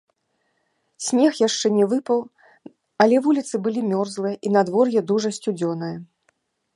[1.07, 2.19] Снег яшчэ не выпаў,
[3.05, 5.95] але вуліцы былі мёрзлыя і надвор'е дужа сцюдзёнае.